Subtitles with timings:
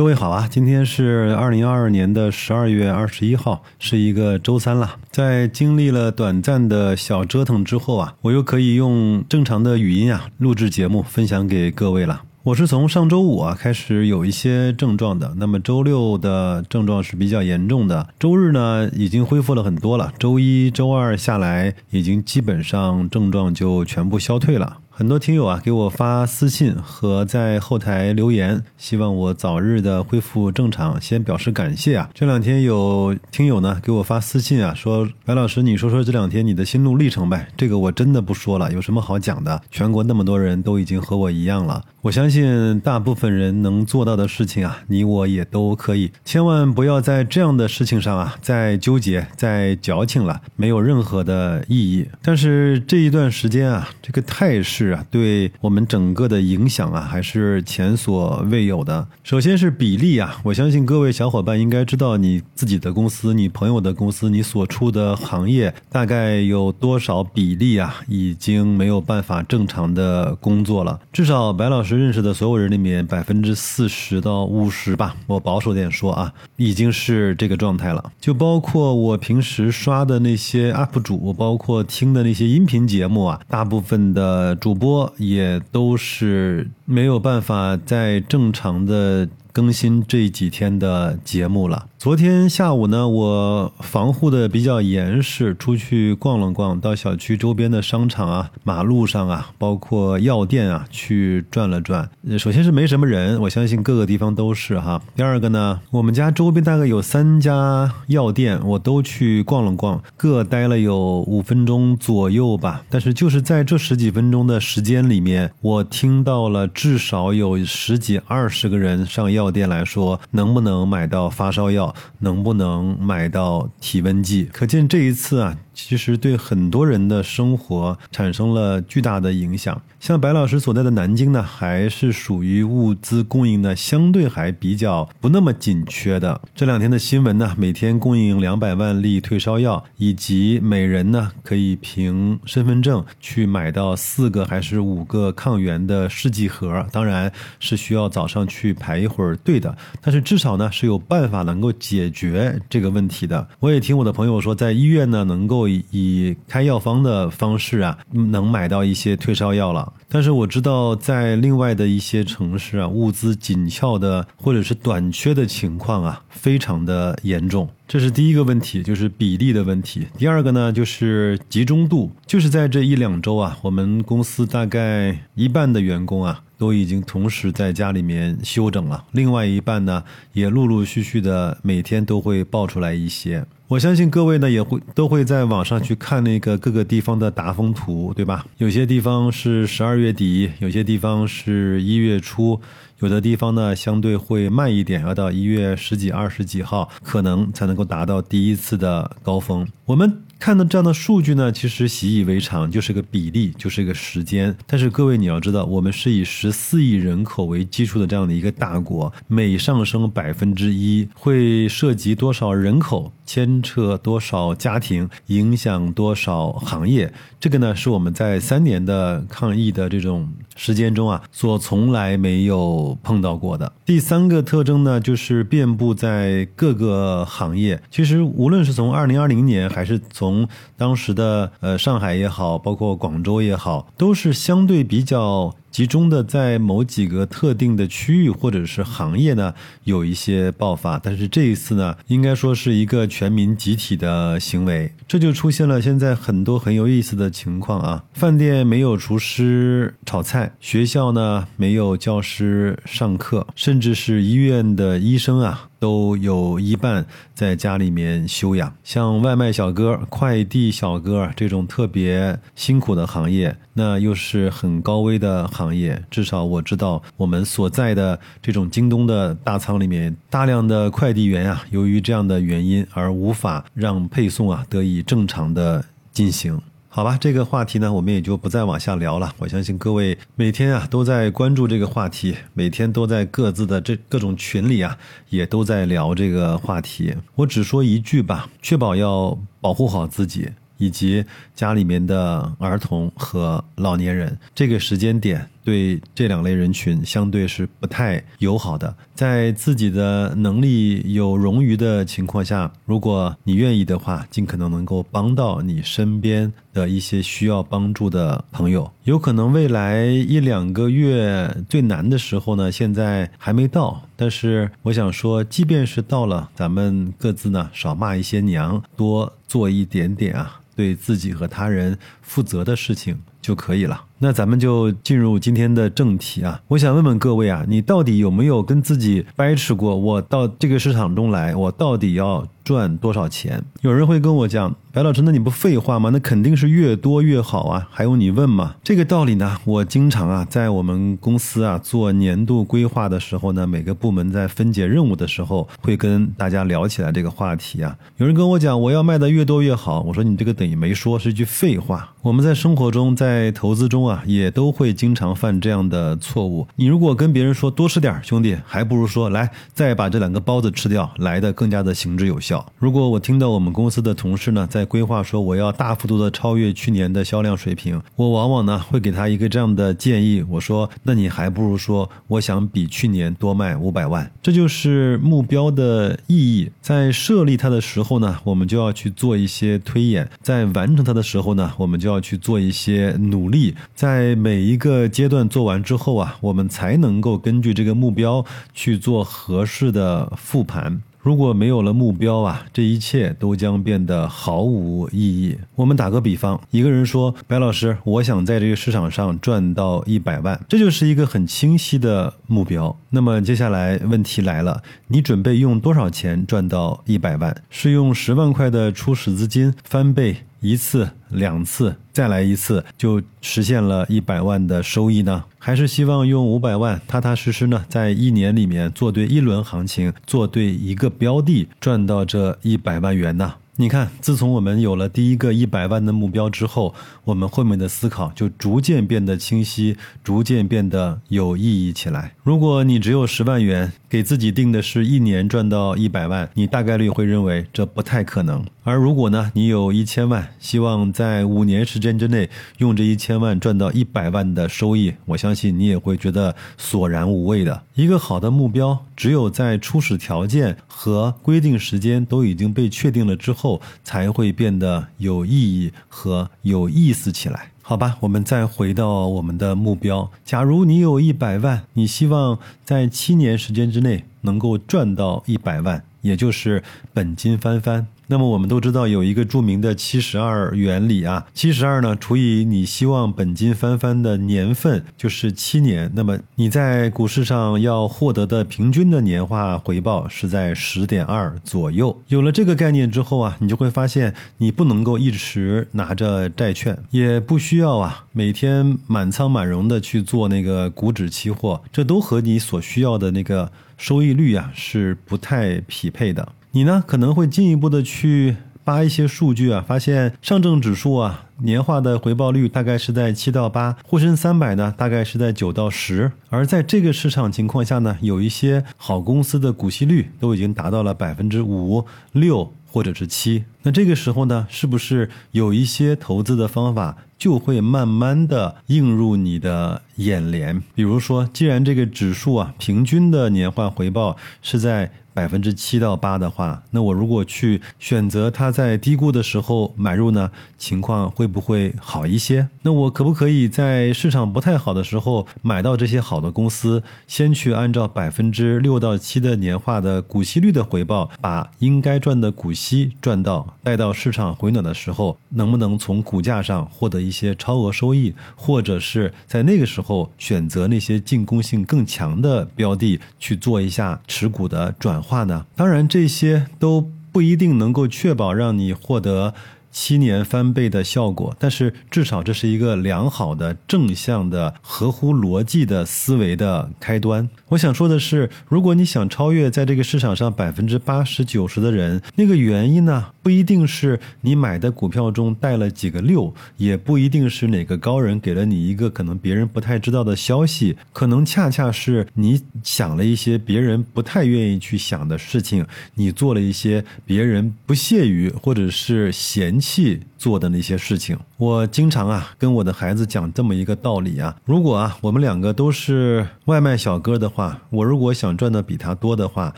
[0.00, 4.96] 各位好啊，今天是二零二二年的十二月二十一号，是一个周三了。
[5.10, 12.22] 在经历了短暂的小折腾之后啊，我又可以用正常的语音啊录制节目，分享给各位了。
[12.44, 24.78] 我是从上周五啊开始有一些症状的，那么周六的症状是比较严重的，周日呢已经恢复了很多了，周一周二下来已经基本上症状就全部消退了。
[25.00, 32.10] 很多听友啊给我发私信和在后台留言，希望我早日的恢复正常，先表示感谢啊。
[32.12, 37.48] 这两天有听友呢给我发私信啊，说白老师，你说说这两天你的心路历程呗。
[37.56, 39.62] 这个我真的不说了，有什么好讲的？
[39.70, 46.12] 全国那么多人都已经和我一样了，我相信大部分人能做到的事情啊，你我也都可以。
[46.26, 52.06] 千万不要在这样的事情上啊再纠结、再矫情了，没有任何的意义。
[52.20, 54.89] 但是这一段时间啊，这个态势。
[54.92, 59.06] 啊，对我们整个的影响啊，还是前所未有的。
[59.22, 70.98] 首先是比例啊，我相信各位小伙伴应该知道，你自己的公司、你朋友的公司、你所处的行业，大概有多少比例啊，已经没有办法正常的工作了。
[71.12, 78.12] 至少白老师认识的所有人里面，百分之四十到五十吧，我保守点说啊，已经是这个状态了。
[78.18, 84.79] 就包括我平时刷的那些 UP 主，包括听的那些音频节目啊，大部分的主。
[84.80, 89.28] 播也都是没有办法再正常的。
[89.52, 91.86] 更新这几天的节目了。
[92.00, 102.08] 昨天下午呢，我防护的比较严实，出去逛了逛，到小区周边的商场啊、马路上啊，包括药店啊，去转了转。
[102.38, 105.02] 首先是没什么人，我相信各个地方都是哈。
[105.14, 112.82] 第二个呢，我们家周边大概有三家药店，我都去逛了逛，各待了有五分钟左右吧。
[112.88, 119.50] 但是就是在这十几分钟的时间里面，我听到了至少有十几二十个人上药。
[119.50, 121.89] 店来说，能不能买到发烧药？
[122.18, 124.44] 能不能买到体温计？
[124.52, 125.56] 可见这一次啊。
[125.86, 129.80] 其实对很多人的生活产生了巨大的影响。
[129.98, 136.40] 像白老师所在的南京呢，还是属于物资供应呢相对还比较不那么紧缺的。
[136.54, 146.86] 这两天的新闻呢，每天供应两百万粒退烧药，以及每人呢可以凭身份证去买到四个还是五个抗原的试剂盒。
[146.92, 153.46] 当然是需要早上去排一会儿队的，但是至少呢是有办法能够解决这个问题的。
[153.58, 155.69] 我也听我的朋友说，在医院呢能够。
[155.90, 159.92] 以开药方的方式啊，能买到一些退烧药了。
[160.08, 167.68] 但是我知道，在另外的一些城市啊，物资紧俏的或者是短缺的情况啊，非常的严重。
[167.90, 170.06] 这是第一个问题，就是比例的问题。
[170.16, 183.44] 第二个呢，就是集中度，就是在这一两周啊，我们公司大概一半的员工啊，都已经同时在家里面休整了，另外一半呢，也陆陆续续的每天都会爆出来一些。
[183.66, 188.46] 我相信各位呢也会都会在网上去看那个各个地方的达峰图，对吧？
[188.58, 192.60] 有些地方是十二月底，有些地方是一月初，
[193.00, 199.66] 有的地方呢相对会慢一点，要到一月十几、二十几号可能才能够达到第一次的高峰。
[199.84, 200.22] 我们。
[200.40, 204.56] 看到这样的数据呢，其实习以为常，就是个比例，就是一个时间。
[204.66, 217.12] 但是各位你要知道，我们是以十四亿人口为基础的这样的一个大国，每上升百分之一，会涉及多少人口，牵扯多少家庭，影响多少行业。
[217.38, 223.72] 这个呢，是我们在三年的抗疫的这种时间中啊，所从来没有碰到过的。
[223.86, 227.80] 第三个特征呢，就是遍布在各个行业。
[227.88, 235.54] 其实无论是从二零二零年，还是从当时的呃上海也好，包括广州也好，都是相对比较。
[235.70, 239.54] 集中的在某几个特定的区域或者是行业呢，
[239.84, 248.04] 有一些爆发，但是这一次呢，应该说是一个全民集体的行为，这就出现了现在很多很有意思的情况啊。
[248.12, 257.04] 饭店没有厨师炒菜，学校呢没有教师上课，甚至是医院的医生啊，都有一半
[257.34, 258.72] 在家里面休养。
[258.84, 265.48] 像外卖小哥、快递小哥这种特别辛苦的行业，那又是很高危的。
[265.48, 276.60] 行业至少我知道，我们所在的这种京东的大仓里面，大量的快递员啊，由于这样的原因而无法让配送啊得以正常的进行。
[276.92, 279.32] 好吧，这个话题呢，我们也就不再往下聊了。
[279.38, 284.98] 我相信各位每天啊都在关注这个话题，每天都在各自的这各种群里啊，
[285.28, 287.14] 也都在聊这个话题。
[287.36, 290.48] 我只说一句吧，确保要保护好自己。
[290.78, 291.22] 以及
[291.54, 298.94] 家里面的儿童和老年人，这个时间点对这两类人群相对是不太友好的。
[299.14, 308.90] 在自己的能力有冗余的情况下，如果你愿意的话，尽可能能够帮到你身边的一些需要帮助的朋友。
[309.04, 314.02] 有可能未来一两个月最难的时候呢，现在还没到。
[314.16, 324.02] 但是我想说，即便是到了，咱们各自呢少骂一些娘，多做一点点啊，对自己和他人负责的事情就可以了。
[324.18, 326.62] 那咱们就进入今天的正题啊！
[326.68, 329.94] 我想问问各位啊，你到底有没有跟自己掰扯过？
[329.94, 333.64] 我到这个市场中来，我到底要赚多少钱？
[333.80, 336.10] 有人会跟我讲，白老师，那你不废话吗？
[336.12, 337.88] 那肯定是越多越好啊！
[337.90, 338.74] 还用你问吗？
[338.84, 347.96] 这个道理呢，我经常啊，在我们公司啊做年度规划的时候呢，每个部门在分解任务的时候，会跟大家聊起来这个话题啊。
[348.18, 352.12] 有人跟我讲，我要卖的越多越好，我说你这个等于没说，是一句废话。
[352.20, 354.10] 我们在生活中，在投资中啊。
[354.10, 356.66] 啊，也都会经常犯这样的错误。
[356.74, 362.49] 你如果跟别人说多吃点，兄弟，还不如说来再把这两个包子吃掉，来的更加的行之有效。
[362.78, 374.30] 如果我听到我们公司的同事呢在规划说我要大幅度的超越去年的销量水平，我往往呢会给他一个这样的建议，我说那你还不如说我想比去年多卖五百万。
[374.42, 376.70] 这就是目标的意义。
[376.80, 383.74] 在设立它的时候呢，我们就要去做一些推演；在完成它的时候呢，我们就要去做一些努力。
[383.94, 388.44] 在每一个阶段做完之后啊，我们才能够根据这个目标
[388.74, 391.00] 去做合适的复盘。
[391.22, 395.58] 如果没有了目标啊，这一切都将变得毫无意义。
[395.74, 402.96] 我们打个比方，一个人说：“白老师，我想在这个市场上赚到一百万。”这就是一个很清晰的目标。
[403.10, 407.54] 那么接下来问题来了，你准备用多少钱赚到一百万？
[407.68, 410.38] 是用十万块的初始资金翻倍？
[410.60, 415.44] 一次、两次，再来一次，就实现了一百万的收益呢？
[415.58, 423.54] 还是希望用五百万，踏踏实实呢，在一年里面做对一轮行情，做对一个标的，赚到这一百万元呢？
[423.76, 426.94] 你看，自从我们有了第一个一百万的目标之后，
[427.24, 432.34] 我们后面的思考就逐渐变得清晰，逐渐变得有意义起来。
[432.42, 438.62] 如果你只有十万元，给自己定的是一年赚到一百万，你大概率会认为这不太可能。
[438.82, 447.82] 而如果呢，你有一千万，希望在五年时间之内用这一千万赚到一百万的收益，我相信你也会觉得索然无味的。
[447.94, 453.59] 一个好的目标，只有在初始条件和规定时间都已经被确定了之后。
[453.60, 458.16] 后才会变得有意义和有意思起来，好吧？
[458.20, 460.30] 我们再回到我们的目标。
[460.44, 468.06] 假如你有一百万，你希望在七年时间之内能够赚到一百万，也就是本金翻番。
[468.30, 482.22] 那么我们都知道有一个著名的七十二原理啊，七十二呢除以你希望本金翻番的年份就是七年，那么你在股市上要获得的平均的年化回报是在十点二左右。
[482.28, 496.52] 有了这个概念之后啊，你就会发现你不能够一直拿着债券，也不需要啊每天满仓满容的去做那个股指期货，这都和你所需要的那个收益率啊是不太匹配的。
[496.72, 513.64] 你呢可能会进一步的去扒一些数据啊，发现上证指数啊年化的回报率大概是在七到八，沪深三百呢大概是在九到十，而在这个市场情况下呢，有一些好公司的股息率都已经达到了百分之五六或者是七。
[513.82, 520.82] 那这个时候呢，是不是有一些投资的方法就会慢慢的映入你的眼帘？
[520.94, 532.68] 比如说，既然这个指数啊平均的年化回报是在百分之七到八的话，那我如果去选择它在低估的时候买入呢，情况会不会好一些？
[532.82, 555.20] 那我可不可以在市场不太好的时候买到这些好的公司，先去按照百分之六到七的年化的股息率的回报，把应该赚的股息息赚到，待到市场回暖的时候，能不能从股价上获得一些超额收益，或者是在那个时候选择那些进攻性更强的标的去做一下持股的转。
[555.22, 555.66] 化呢？
[555.76, 559.52] 当然，这些都不一定能够确保让你获得。
[559.92, 567.48] 七年翻倍的效果，但是至少这是一个良好的、正向的、合乎逻辑的思维的开端。
[567.70, 589.79] 我想说的是，如果你想超越在这个市场上百分之八十九十的人，那个原因呢，不一定是你买的股票中带了几个六，也不一定是哪个高人给了你一个可能别人不太知道的消息，可能恰恰是你想了一些别人不太愿意去想的事情，你做了一些别人不屑于或者是嫌。
[589.80, 591.38] 气做的那些事情。
[591.58, 599.74] 我经常啊跟我的孩子讲这么一个道理啊，如果啊我们两个都是外卖小哥的话，我如果想赚的比他多的话，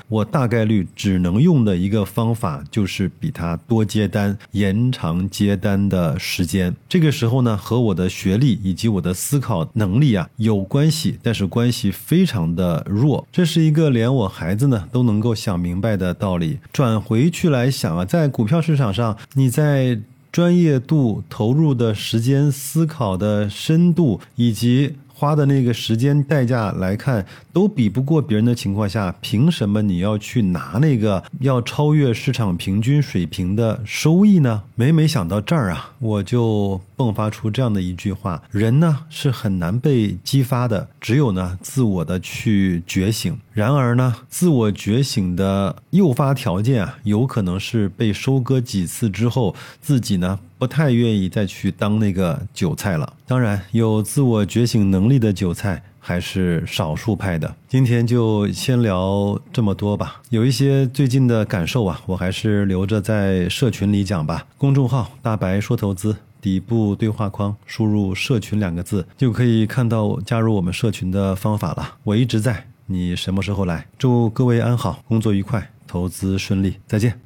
[0.09, 6.73] 我大概率只能用的一个方法就是比他多接单，延长接单的时间。
[6.89, 13.27] 这个时候呢，和我的学历以及我的思考能力啊有关系，但是关系非常的弱。
[13.33, 16.61] 这是一个连我孩子呢都能够想明白的道理。
[16.73, 19.99] 转回去来想啊，在股票市场上，你在
[20.33, 24.97] 专业度、投入的时间、思考的深度以及。
[25.15, 34.65] 花的那个时间代价来看，都比不过别人的情况下，凭什么你要去拿那个要超越市场平均水平的收益呢？
[34.75, 43.39] 每每想到这儿啊，我就迸发出这样的一句话：人呢是很难被激发的，只有呢自我的去觉醒。
[43.53, 50.39] 然而呢，自我觉醒的诱发条件啊，有可能是被收割几次之后，自己呢。
[50.63, 53.15] 不太愿意再去当那个韭菜了。
[53.27, 57.53] 当然，有自我觉醒能力的韭菜还是少数派的。
[57.67, 60.23] 今天就先聊这么多吧。
[60.31, 64.47] 有一些最近的感受啊，我还是留着在社群里讲吧。
[64.57, 71.97] 公众号“大白说投资”底部对话框输入“社群”两个字，就可以看到加入我们社群的方法了。
[72.05, 73.87] 我一直在，你什么时候来？
[73.99, 77.19] 祝各位安好，工作愉快，投资顺利，再见。